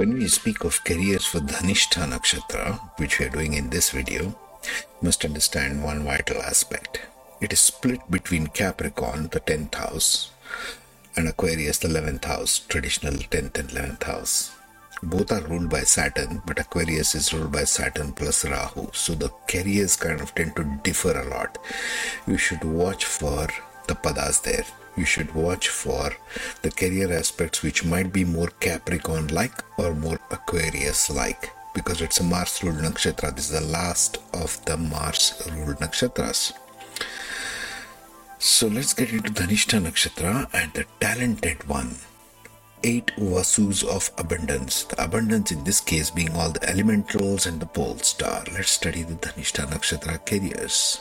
[0.00, 4.22] When we speak of careers for Dhanishta Nakshatra, which we are doing in this video,
[4.22, 7.02] you must understand one vital aspect.
[7.42, 10.30] It is split between Capricorn, the 10th house,
[11.16, 14.52] and Aquarius, the 11th house, traditional 10th and 11th house.
[15.02, 18.88] Both are ruled by Saturn, but Aquarius is ruled by Saturn plus Rahu.
[18.94, 21.58] So the careers kind of tend to differ a lot.
[22.26, 23.48] You should watch for
[23.86, 24.64] the padas there
[24.96, 26.10] you should watch for
[26.62, 32.20] the career aspects which might be more Capricorn like or more Aquarius like because it's
[32.20, 33.34] a Mars ruled nakshatra.
[33.34, 36.52] This is the last of the Mars ruled nakshatras.
[38.38, 41.96] So let's get into Dhanishta nakshatra and the talented one.
[42.82, 44.84] Eight vasus of abundance.
[44.84, 48.42] The abundance in this case being all the elementals and the pole star.
[48.52, 51.00] Let's study the Dhanishta nakshatra careers.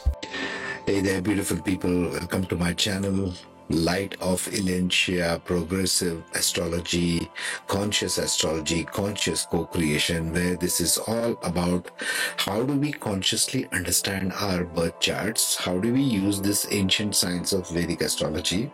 [0.86, 2.09] Hey there, beautiful people.
[2.12, 3.34] Welcome to my channel
[3.70, 7.30] light of Ilentia, progressive astrology,
[7.68, 11.92] conscious astrology, conscious co-creation, where this is all about
[12.38, 15.56] how do we consciously understand our birth charts?
[15.56, 18.72] How do we use this ancient science of Vedic astrology?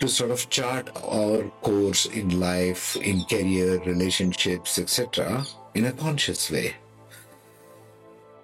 [0.00, 6.50] To sort of chart our course in life, in career, relationships, etc., in a conscious
[6.50, 6.74] way,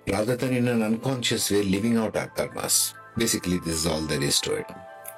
[0.07, 2.95] rather than in an unconscious way, living out our karmas.
[3.19, 4.67] Basically, this is all there is to it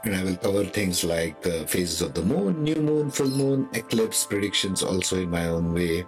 [0.05, 3.69] and I will cover things like the phases of the moon, new moon, full moon,
[3.73, 6.05] eclipse predictions also in my own way.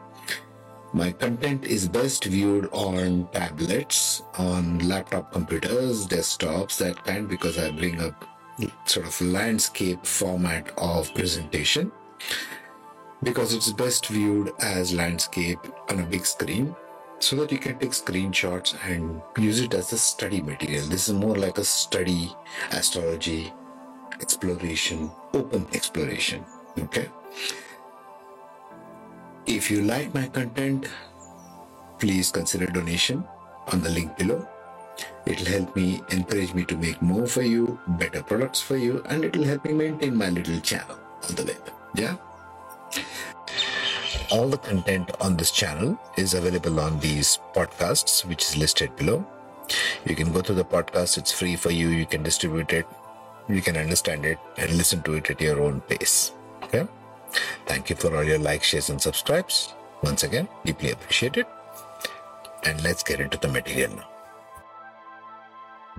[0.93, 7.71] My content is best viewed on tablets, on laptop computers, desktops, that kind, because I
[7.71, 8.25] bring up
[8.85, 11.93] sort of landscape format of presentation.
[13.23, 15.59] Because it's best viewed as landscape
[15.91, 16.75] on a big screen
[17.19, 20.87] so that you can take screenshots and use it as a study material.
[20.87, 22.35] This is more like a study
[22.73, 23.53] astrology
[24.21, 26.45] exploration, open exploration.
[26.79, 27.09] Okay.
[29.47, 30.89] If you like my content,
[31.99, 33.25] please consider donation
[33.69, 34.47] on the link below.
[35.27, 39.25] It'll help me encourage me to make more for you, better products for you, and
[39.25, 40.99] it'll help me maintain my little channel
[41.29, 41.71] on the web.
[41.95, 42.17] Yeah.
[44.31, 49.25] All the content on this channel is available on these podcasts, which is listed below.
[50.05, 51.89] You can go to the podcast, it's free for you.
[51.89, 52.87] You can distribute it
[53.49, 56.33] you can understand it and listen to it at your own pace.
[56.65, 56.87] Okay?
[57.67, 59.75] Thank you for all your likes, shares, and subscribes.
[60.03, 61.47] Once again, deeply appreciated.
[62.65, 64.09] And let's get into the material now.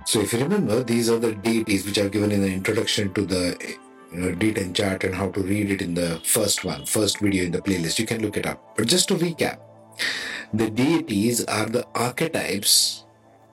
[0.05, 3.25] So, if you remember, these are the deities which are given in the introduction to
[3.25, 3.57] the
[4.11, 7.45] you know, D10 chart and how to read it in the first one, first video
[7.45, 7.99] in the playlist.
[7.99, 8.77] You can look it up.
[8.77, 9.59] But just to recap,
[10.53, 13.05] the deities are the archetypes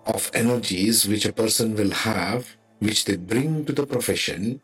[0.06, 4.60] of energies which a person will have which they bring to the profession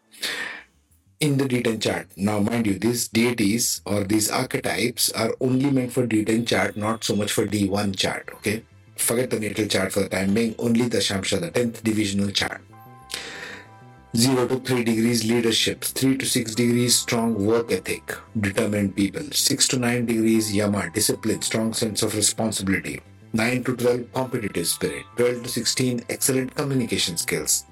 [1.20, 2.06] in the D10 chart.
[2.16, 7.04] Now, mind you, these deities or these archetypes are only meant for D10 chart, not
[7.04, 8.28] so much for D1 chart.
[8.36, 8.64] Okay,
[8.96, 10.54] forget the natal chart for the time being.
[10.58, 12.62] Only Dashamsha, the 10th divisional chart.
[14.16, 19.68] 0 to 3 degrees leadership, 3 to 6 degrees strong work ethic, determined people, 6
[19.68, 23.00] to 9 degrees yama, discipline, strong sense of responsibility,
[23.32, 27.64] 9 to 12 competitive spirit 12 to 16 excellent communication skills.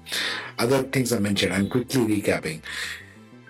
[0.57, 2.61] Other things i mentioned i'm quickly recapping.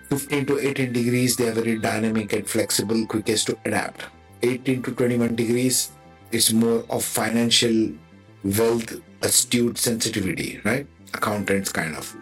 [0.08, 4.06] 15 to 18 degrees they are very dynamic and flexible quickest to adapt.
[4.42, 5.92] 18 to 21 degrees
[6.32, 7.92] is more of financial
[8.42, 10.86] wealth astute sensitivity right?
[11.14, 12.16] Accountants kind of.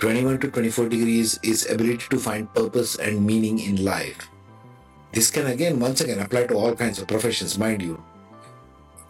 [0.00, 4.28] 21 to 24 degrees is ability to find purpose and meaning in life
[5.12, 8.02] this can again, once again, apply to all kinds of professions, mind you.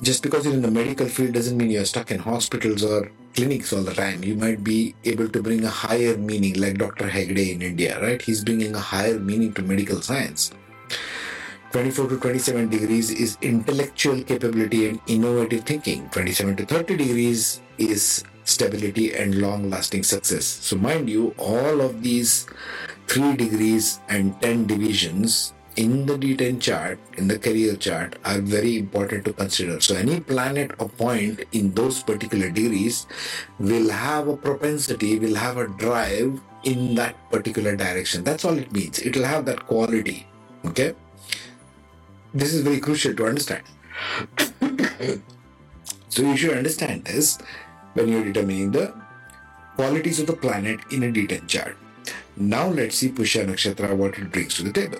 [0.00, 3.72] Just because you're in the medical field doesn't mean you're stuck in hospitals or clinics
[3.72, 4.22] all the time.
[4.22, 7.08] You might be able to bring a higher meaning, like Dr.
[7.08, 8.22] Hegde in India, right?
[8.22, 10.52] He's bringing a higher meaning to medical science.
[11.72, 16.08] 24 to 27 degrees is intellectual capability and innovative thinking.
[16.10, 20.46] 27 to 30 degrees is stability and long lasting success.
[20.46, 22.46] So, mind you, all of these
[23.08, 28.76] 3 degrees and 10 divisions in the D10 chart, in the career chart, are very
[28.78, 29.80] important to consider.
[29.80, 33.06] So, any planet or point in those particular degrees
[33.60, 38.24] will have a propensity, will have a drive in that particular direction.
[38.24, 38.98] That's all it means.
[38.98, 40.26] It will have that quality.
[40.66, 40.94] Okay?
[42.34, 43.62] This is very crucial to understand.
[46.08, 47.38] so, you should understand this
[47.94, 48.92] when you're determining the
[49.76, 51.76] qualities of the planet in a D10 chart.
[52.36, 54.98] Now, let's see Pushya Nakshatra, what it brings to the table.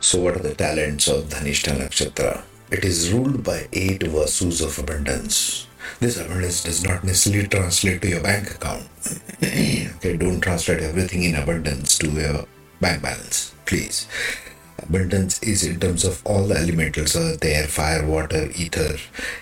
[0.00, 2.42] So, what are the talents of Dhanishta Nakshatra?
[2.70, 5.66] It is ruled by eight vasus of abundance.
[5.98, 8.86] This abundance does not necessarily translate to your bank account.
[9.42, 12.46] okay, don't translate everything in abundance to your
[12.80, 14.06] bank balance, please.
[14.78, 18.96] Abundance is in terms of all the elementals air, fire, water, ether,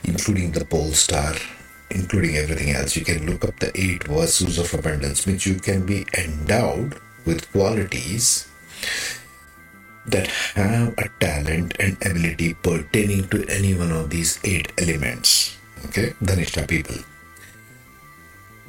[0.04, 1.34] including the pole star,
[1.90, 2.96] including everything else.
[2.96, 7.50] You can look up the eight vasus of abundance, which you can be endowed with
[7.52, 8.48] qualities
[10.10, 15.56] that have a talent and ability pertaining to any one of these eight elements.
[15.86, 16.96] Okay, Dhanishta people.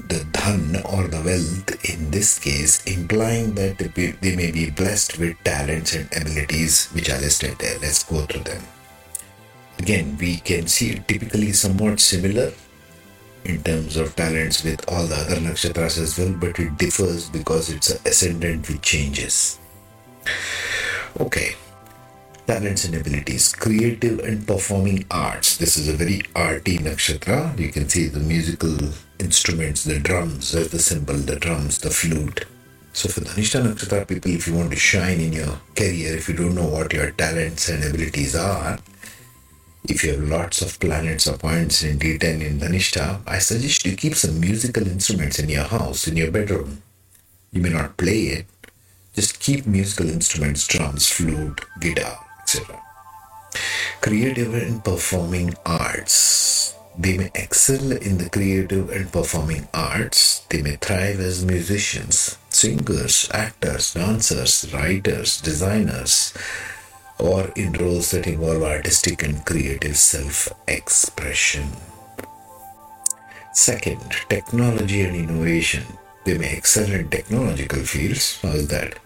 [0.08, 5.36] The dhan or the wealth in this case implying that they may be blessed with
[5.44, 7.78] talents and abilities which I listed there.
[7.78, 8.62] Let's go through them.
[9.78, 12.52] Again, we can see typically somewhat similar
[13.44, 17.70] in terms of talents with all the other nakshatras as well, but it differs because
[17.70, 19.58] it's an ascendant which changes.
[21.18, 21.54] Okay,
[22.46, 25.56] talents and abilities, creative and performing arts.
[25.56, 27.58] This is a very arty nakshatra.
[27.58, 28.76] You can see the musical
[29.18, 32.44] instruments, the drums, the cymbal, the drums, the flute.
[32.92, 36.34] So for Dhanishta Nakshatra people, if you want to shine in your career, if you
[36.34, 38.78] don't know what your talents and abilities are,
[39.84, 43.96] if you have lots of planets or points in D10 in Dhanishta, I suggest you
[43.96, 46.82] keep some musical instruments in your house, in your bedroom.
[47.52, 48.46] You may not play it,
[49.14, 52.80] just keep musical instruments, drums, flute, guitar, etc.
[54.00, 56.74] Creative and performing arts.
[56.98, 60.40] They may excel in the creative and performing arts.
[60.50, 66.34] They may thrive as musicians, singers, actors, dancers, writers, designers,
[67.18, 71.68] or in roles that involve artistic and creative self expression.
[73.52, 75.84] Second, technology and innovation.
[76.24, 78.40] They may excel in technological fields.
[78.42, 78.98] How is that?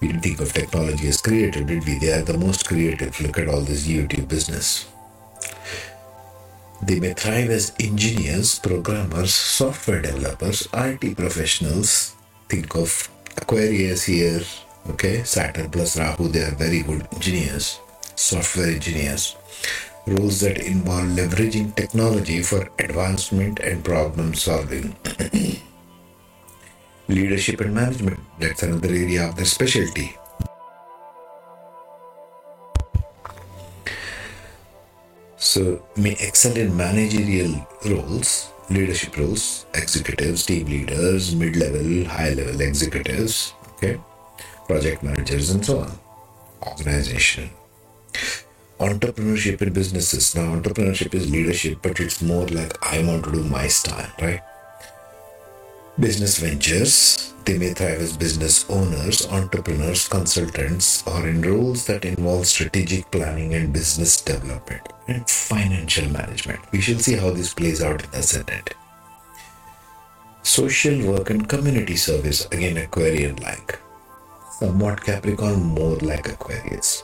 [0.00, 1.98] We think of technology as creative, did we?
[1.98, 3.20] They are the most creative.
[3.20, 4.86] Look at all this YouTube business.
[6.82, 12.14] They may thrive as engineers, programmers, software developers, IT professionals.
[12.48, 14.42] Think of Aquarius here,
[14.90, 17.80] okay saturn plus rahu they are very good engineers
[18.14, 19.36] software engineers
[20.08, 24.94] roles that involve leveraging technology for advancement and problem solving
[27.08, 30.16] leadership and management that's another area of their specialty
[35.36, 37.54] so may excel in managerial
[37.86, 43.98] roles leadership roles executives team leaders mid-level high level executives okay
[44.68, 45.98] project managers, and so on.
[46.62, 47.50] Organization.
[48.78, 50.36] Entrepreneurship in businesses.
[50.36, 54.40] Now, entrepreneurship is leadership, but it's more like I want to do my style, right?
[55.98, 57.34] Business ventures.
[57.44, 63.54] They may thrive as business owners, entrepreneurs, consultants, or in roles that involve strategic planning
[63.54, 66.60] and business development and financial management.
[66.70, 68.74] We shall see how this plays out in the ascendant.
[70.42, 73.78] Social work and community service, again Aquarian like
[74.58, 77.02] somewhat Capricorn, more like Aquarius.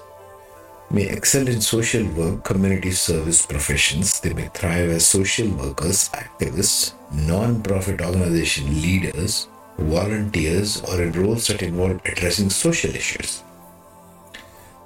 [0.94, 4.20] May excel in social work, community service professions.
[4.20, 11.48] They may thrive as social workers, activists, non profit organization leaders, volunteers, or in roles
[11.48, 13.42] that involve addressing social issues.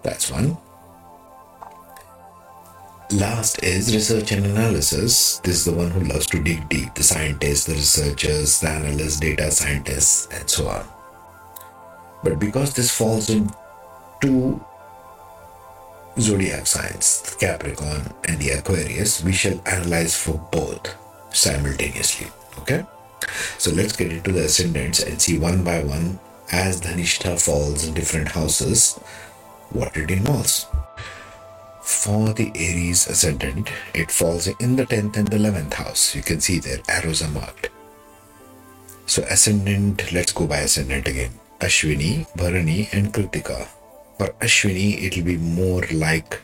[0.03, 0.57] That's one.
[3.13, 5.41] Last is research and analysis.
[5.41, 9.21] This is the one who loves to dig deep the scientists, the researchers, the analysts,
[9.21, 10.89] data scientists, and so on.
[12.25, 13.51] But because this falls in
[14.23, 14.65] two
[16.21, 20.95] zodiac signs, Capricorn and the Aquarius, we shall analyze for both
[21.35, 22.29] simultaneously.
[22.61, 22.85] Okay?
[23.59, 26.19] So let's get into the ascendants and see one by one
[26.51, 28.95] as Dhanishta falls in different houses
[29.71, 30.67] what it involves.
[31.83, 36.15] For the Aries ascendant, it falls in the 10th and the 11th house.
[36.15, 37.71] You can see their arrows are marked.
[39.07, 41.31] So, ascendant, let's go by ascendant again.
[41.61, 43.69] Ashwini, Bharani, and Kritika.
[44.19, 46.41] For Ashwini, it will be more like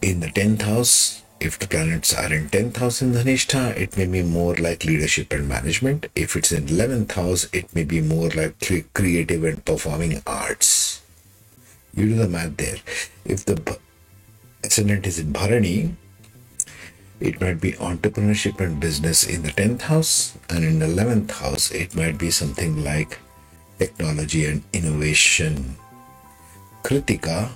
[0.00, 1.22] in the 10th house.
[1.40, 5.32] If the planets are in 10th house in Dhanishta, it may be more like leadership
[5.32, 6.06] and management.
[6.16, 8.58] If it's in 11th house, it may be more like
[8.94, 11.02] creative and performing arts.
[11.94, 12.78] You do the math there.
[13.24, 13.78] If the
[14.64, 15.94] ascendant is in Bharani,
[17.20, 21.70] it might be entrepreneurship and business in the 10th house, and in the 11th house,
[21.70, 23.18] it might be something like
[23.78, 25.76] technology and innovation.
[26.82, 27.50] Kritika,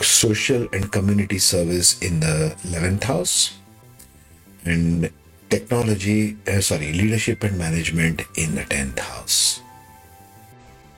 [0.00, 3.56] social and community service in the 11th house,
[4.64, 5.10] and
[5.50, 9.60] technology, uh, sorry, leadership and management in the 10th house.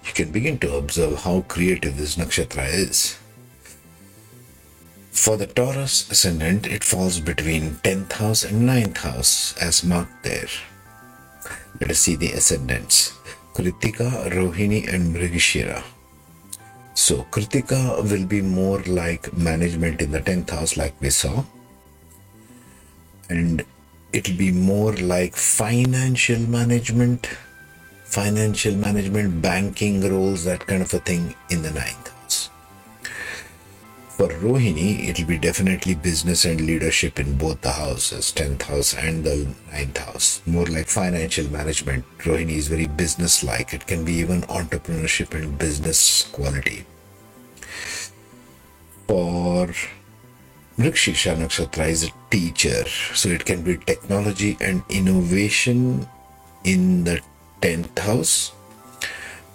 [0.06, 3.18] You can begin to observe how creative this nakshatra is.
[5.10, 10.48] For the Taurus ascendant, it falls between 10th house and 9th house as marked there.
[11.80, 13.12] Let us see the ascendants.
[13.54, 15.82] Kritika, Rohini, and Mrigashira.
[16.96, 21.44] So, Kritika will be more like management in the 10th house, like we saw.
[23.28, 23.62] And
[24.14, 27.26] it'll be more like financial management,
[28.04, 32.15] financial management, banking roles, that kind of a thing in the ninth.
[34.16, 39.22] For Rohini, it'll be definitely business and leadership in both the houses, 10th house and
[39.22, 40.40] the ninth house.
[40.46, 42.02] More like financial management.
[42.20, 43.74] Rohini is very business like.
[43.74, 46.86] It can be even entrepreneurship and business quality.
[49.06, 49.66] For
[50.78, 56.08] Mrigashira Nakshatra is a teacher, so it can be technology and innovation
[56.64, 57.20] in the
[57.60, 58.52] 10th house.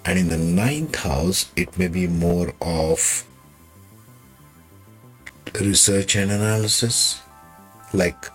[0.06, 3.26] And in the ninth house, it may be more of
[5.60, 7.22] research and analysis,
[7.94, 8.26] like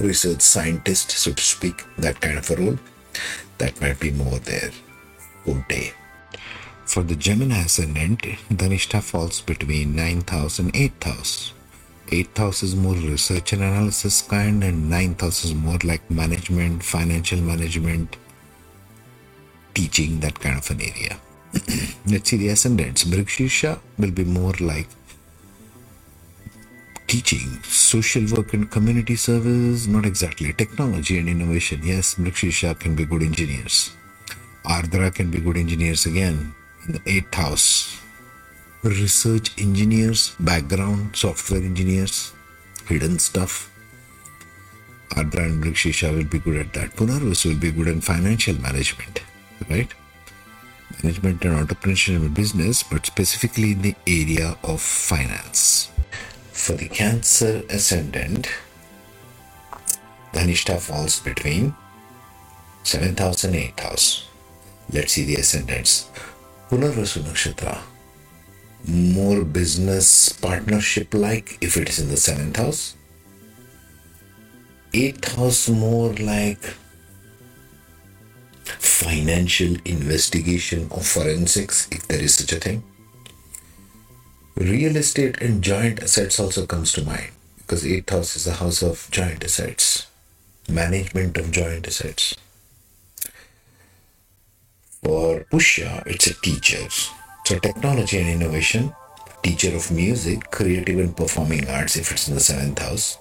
[0.00, 2.78] research scientist, so to speak, that kind of a role.
[3.58, 4.70] That might be more there.
[5.44, 5.92] Forte.
[6.84, 11.52] For the Gemini ascendant, Dhanishta falls between 9th house and 8th house.
[12.06, 16.82] 8th house is more research and analysis kind, and 9th house is more like management,
[16.82, 18.16] financial management,
[19.74, 21.18] teaching, that kind of an area.
[22.06, 23.04] Let's see the ascendants.
[23.04, 24.88] Mrigashira will be more like
[27.08, 30.52] teaching, social work and community service, not exactly.
[30.52, 33.96] Technology and innovation, yes, Mrigashira can be good engineers.
[34.64, 36.54] Ardra can be good engineers again
[36.86, 38.00] in the eighth house.
[38.82, 42.32] Research engineers, background, software engineers,
[42.86, 43.72] hidden stuff.
[45.10, 46.94] Ardra and Mrigashira will be good at that.
[46.94, 49.22] Punarvas will be good in financial management,
[49.70, 49.88] right?
[51.02, 55.90] Management and entrepreneurship business, but specifically in the area of finance.
[56.68, 58.46] For the Cancer ascendant,
[60.34, 61.74] Dhanishta falls between
[62.84, 64.28] 7th house and 8th house.
[64.92, 66.10] Let's see the ascendants.
[66.68, 67.80] Punarvasu Nakshatra,
[68.86, 72.96] more business partnership like if it is in the 7th house.
[74.92, 76.62] 8th house, more like
[78.66, 82.82] financial investigation or forensics, if there is such a thing
[84.58, 88.82] real estate and giant assets also comes to mind because eighth house is a house
[88.82, 90.06] of giant assets
[90.68, 92.34] management of giant assets.
[95.02, 96.88] For pushya it's a teacher.
[97.44, 98.92] So technology and innovation
[99.42, 103.16] teacher of music creative and performing arts if it's in the seventh house.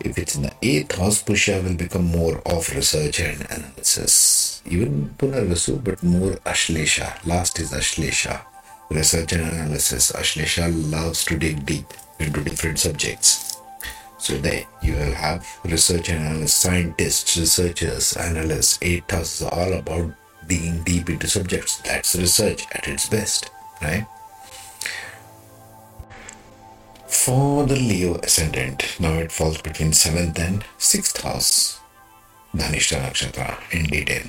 [0.00, 4.62] If it's in the eighth house pushya will become more of research and analysis.
[4.66, 7.24] Even punarvasu but more ashlesha.
[7.26, 8.40] Last is ashlesha
[8.92, 10.12] research and analysis.
[10.12, 11.86] Ashlesha loves to dig deep
[12.18, 13.60] into different subjects.
[14.18, 18.78] So there you will have research and analysts, scientists, researchers, analysts.
[19.08, 20.12] Tasks are all about
[20.46, 21.78] digging deep into subjects.
[21.78, 24.06] That's research at its best, right?
[27.08, 31.80] For the Leo ascendant, now it falls between seventh and sixth house.
[32.54, 34.26] Dhanishta Nakshatra in detail.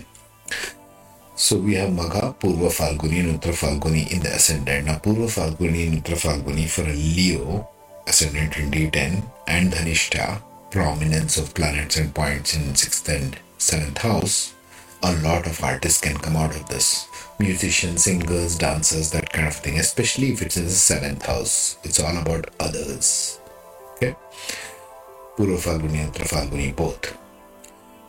[1.44, 4.86] So we have Magha, Purva Falguni, and Uttra Falguni in the ascendant.
[4.86, 7.68] Now Purva Falguni and Uttra Falguni for a Leo
[8.08, 14.54] ascendant in D10 and Dhanishta, prominence of planets and points in 6th and 7th house,
[15.04, 17.10] a lot of artists can come out of this.
[17.40, 21.78] Musicians, singers, dancers, that kind of thing, especially if it's in the 7th house.
[21.84, 23.42] It's all about others.
[23.96, 24.16] Okay?
[25.36, 27.18] Purva Falguni and Uttra Falguni both.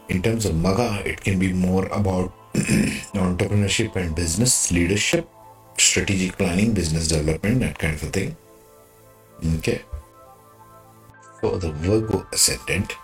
[0.08, 2.32] In terms of Magha, it can be more about
[3.14, 5.28] entrepreneurship and business leadership,
[5.76, 8.36] strategic planning, business development, that kind of a thing.
[9.58, 9.82] Okay.
[11.40, 12.96] For the Virgo ascendant,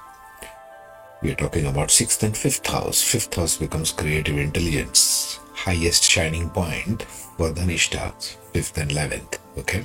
[1.22, 3.02] we are talking about sixth and fifth house.
[3.02, 8.12] Fifth house becomes creative intelligence, highest shining point for Dhanishta,
[8.52, 9.38] fifth and eleventh.
[9.58, 9.84] Okay.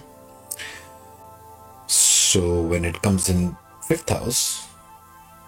[1.88, 3.57] So when it comes in
[3.88, 4.67] fifth house,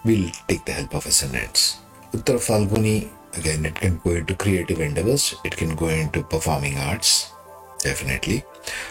[0.03, 1.77] we'll take the help of ascendants.
[2.13, 7.31] Uttara Falguni Again, it can go into creative endeavors, it can go into performing arts,
[7.79, 8.43] definitely.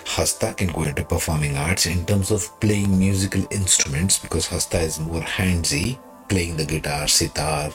[0.06, 5.00] Hasta can go into performing arts in terms of playing musical instruments because Hasta is
[5.00, 5.98] more handsy,
[6.28, 7.70] playing the guitar, sitar,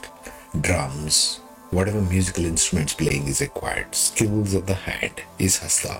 [0.62, 3.94] drums, whatever musical instruments playing is required.
[3.94, 6.00] Skills of the hand is Hasta.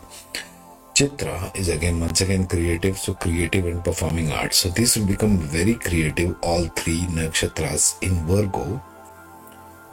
[0.94, 4.58] Chitra is again once again creative, so creative and performing arts.
[4.58, 8.82] So these will become very creative, all three nakshatras in Virgo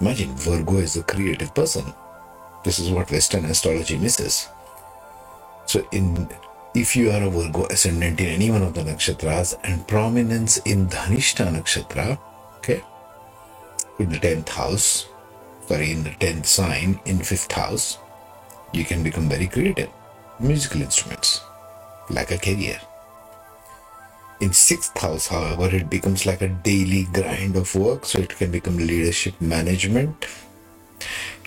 [0.01, 1.93] Imagine Virgo is a creative person.
[2.65, 4.49] This is what Western astrology misses.
[5.67, 6.29] So, in
[6.75, 10.89] if you are a Virgo ascendant in any one of the nakshatras and prominence in
[10.89, 12.19] Dhanishta nakshatra,
[12.59, 12.83] okay,
[13.99, 15.09] in the tenth house,
[15.67, 17.99] sorry, in the 10th sign in 5th house,
[18.73, 19.91] you can become very creative.
[20.39, 21.41] Musical instruments,
[22.11, 22.81] like a career.
[24.41, 28.51] In 6th house, however, it becomes like a daily grind of work, so it can
[28.53, 30.27] become leadership management.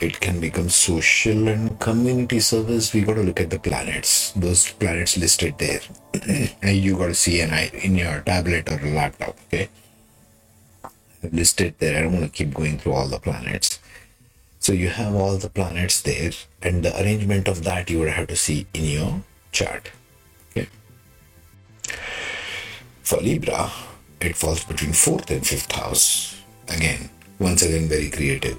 [0.02, 2.94] It can become social and community service.
[2.94, 5.82] We got to look at the planets, those planets listed there.
[6.62, 9.70] and you got to see an eye in your tablet or laptop, okay?
[11.32, 11.98] listed there.
[11.98, 13.80] I don't want to keep going through all the planets.
[14.60, 16.32] So you have all the planets there,
[16.62, 19.22] and the arrangement of that you would have to see in your
[19.52, 19.92] chart.
[23.04, 23.72] For Libra,
[24.20, 26.42] it falls between fourth and fifth house.
[26.70, 28.58] Again, once again, very creative.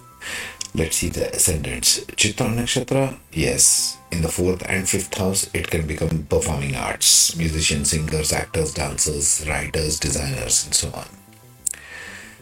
[0.74, 2.00] Let's see the ascendants.
[2.16, 3.98] Chitra Nakshatra, yes.
[4.10, 9.44] In the fourth and fifth house, it can become performing arts, musicians, singers, actors, dancers,
[9.48, 11.06] writers, designers, and so on.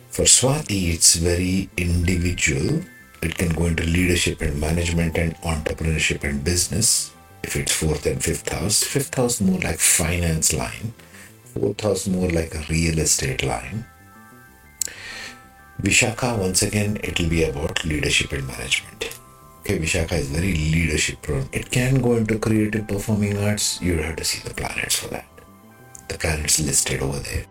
[0.08, 2.82] For Swati, it's very individual
[3.22, 8.22] it can go into leadership and management and entrepreneurship and business if it's fourth and
[8.22, 8.82] fifth house.
[8.82, 10.94] Fifth house more like finance line.
[11.54, 13.84] Fourth house more like a real estate line.
[15.82, 19.18] Vishaka, once again, it will be about leadership and management.
[19.60, 21.48] Okay, Vishakha is very leadership prone.
[21.52, 23.80] It can go into creative performing arts.
[23.80, 25.26] You have to see the planets for that.
[26.08, 27.46] The planets listed over there.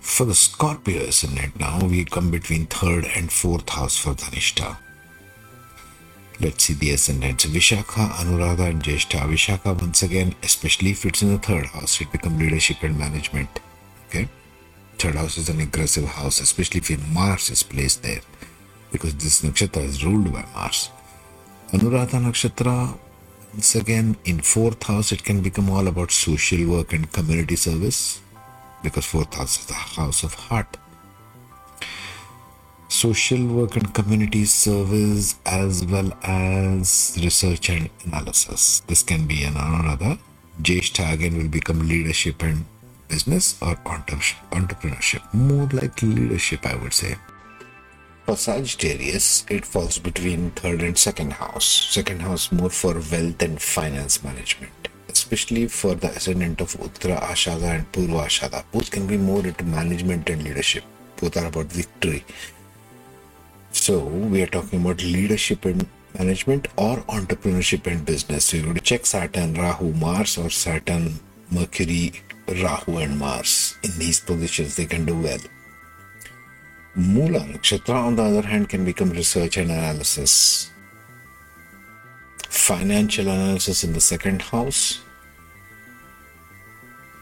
[0.00, 4.76] For the Scorpio ascendant now, we come between third and fourth house for Dhanishta.
[6.40, 7.44] Let's see the ascendants.
[7.44, 9.20] Vishakha, Anuradha and Jeshta.
[9.20, 13.60] Vishakha, once again, especially if it's in the third house, it becomes leadership and management.
[14.08, 14.28] Okay?
[14.98, 18.20] Third house is an aggressive house, especially if Mars is placed there.
[18.90, 20.90] Because this nakshatra is ruled by Mars.
[21.70, 22.98] Anuradha nakshatra,
[23.52, 28.20] once again, in fourth house, it can become all about social work and community service
[28.82, 30.76] because fourth house is the house of heart.
[32.92, 38.82] Social work and community service, as well as research and analysis.
[38.86, 40.18] This can be an another.
[40.60, 42.66] Jeshta again will become leadership and
[43.08, 45.22] business or entrepreneurship.
[45.32, 47.16] More like leadership, I would say.
[48.26, 51.64] For Sagittarius, it falls between third and second house.
[51.64, 54.72] Second house more for wealth and finance management
[55.08, 58.64] especially for the ascendant of Uttara Ashada and Purva Ashada.
[58.72, 60.84] Both can be more into management and leadership.
[61.16, 62.24] Both are about victory.
[63.82, 68.44] So we are talking about leadership and management or entrepreneurship and business.
[68.44, 71.18] So you go to check Saturn, Rahu, Mars, or Saturn,
[71.50, 72.12] Mercury,
[72.46, 73.76] Rahu, and Mars.
[73.82, 75.40] In these positions, they can do well.
[76.94, 80.70] Mula Nakshatra, on the other hand, can become research and analysis
[82.48, 85.00] financial analysis in the second house,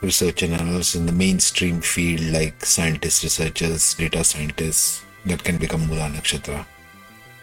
[0.03, 5.87] research and analysis in the mainstream field like scientists, researchers, data scientists that can become
[5.87, 6.64] Mula Nakshatra.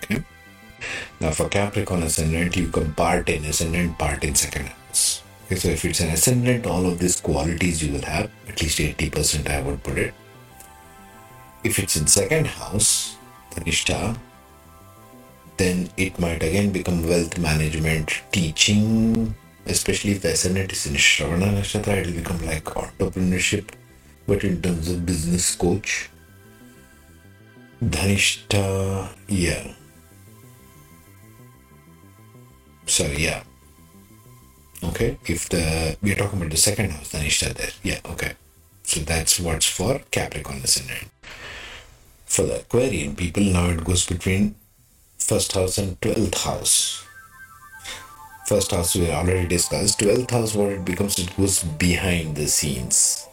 [0.04, 0.24] Okay.
[1.20, 5.24] Now for Capricorn ascendant, you can part in ascendant, part in second house.
[5.46, 8.80] Okay, so if it's an ascendant, all of these qualities you will have, at least
[8.80, 10.14] 80% I would put it.
[11.64, 13.18] If it's in second house,
[13.52, 14.18] Dhanishta,
[15.58, 19.34] then it might again become wealth management, teaching,
[19.66, 23.70] especially if the ascendant is in Shravana Nakshatra, it will become like entrepreneurship,
[24.28, 26.10] but in terms of business coach.
[27.84, 29.74] Dhanishta, yeah.
[32.86, 33.44] Sorry, yeah.
[34.84, 38.34] Okay, if the we're talking about the second house, Dhanishta there, yeah, okay.
[38.84, 41.10] So that's what's for Capricorn ascendant.
[42.26, 44.56] For the Aquarian people, now it goes between
[45.18, 47.04] first house and 12th house.
[48.48, 50.00] First house we already discussed.
[50.00, 53.28] 12th house, what it becomes, it goes behind the scenes.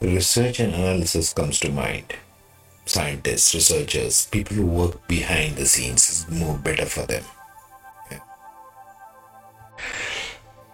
[0.00, 2.14] Research and analysis comes to mind.
[2.86, 7.24] Scientists, researchers, people who work behind the scenes is more better for them.
[8.10, 8.20] Yeah.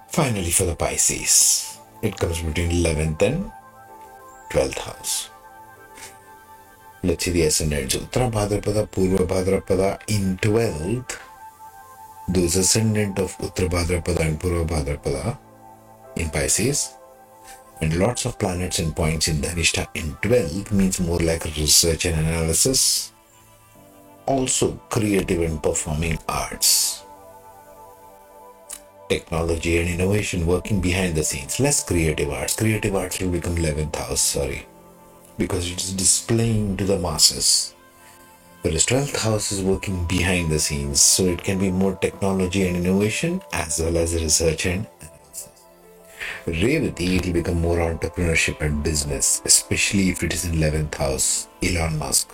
[0.08, 3.52] Finally, for the Pisces, it comes between 11th and
[4.50, 5.30] 12th house.
[7.02, 7.96] Let's see the ascendants.
[7.96, 11.16] Uttara Bhadrapada, Purva Bhadrapada in 12th.
[12.28, 15.38] Those ascendant of Uttara Bhadrapada and Purva Bhadrapada
[16.16, 16.99] in Pisces.
[17.80, 22.18] And lots of planets and points in Dhanishta in 12 means more like research and
[22.18, 23.12] analysis.
[24.26, 27.02] Also creative and performing arts.
[29.08, 31.58] Technology and innovation working behind the scenes.
[31.58, 32.54] Less creative arts.
[32.54, 34.66] Creative arts will become 11th house, sorry
[35.40, 37.74] because it is displaying to the masses.
[38.60, 42.76] Whereas 12th house is working behind the scenes, so it can be more technology and
[42.76, 44.86] innovation as well as research and.
[46.46, 51.48] Revati, it will become more entrepreneurship and business, especially if it is in 11th house,
[51.62, 52.30] Elon Musk.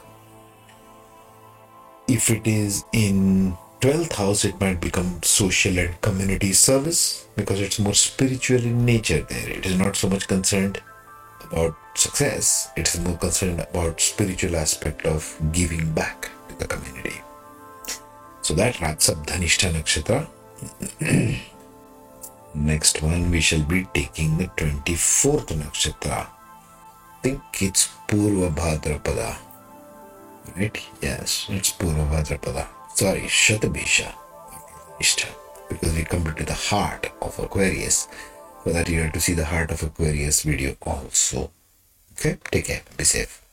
[2.09, 7.78] if it is in 12th house, it might become social and community service because it's
[7.78, 9.50] more spiritual in nature there.
[9.50, 10.80] It is not so much concerned
[11.44, 17.20] about success, it is more concerned about spiritual aspect of giving back to the community.
[18.42, 20.28] So that wraps up Dhanishta Nakshatra.
[22.57, 26.27] Next one, we shall be taking the 24th Nakshatra.
[27.23, 29.37] Think it's Purva Bhadrapada.
[30.57, 30.83] Right?
[31.03, 32.66] Yes, it's Purva Bhadrapada.
[32.95, 34.11] Sorry, Shatabisha.
[35.69, 38.09] Because we come to the heart of Aquarius.
[38.64, 41.51] For that, you have to see the heart of Aquarius video also.
[42.12, 43.45] Okay, take care, be safe.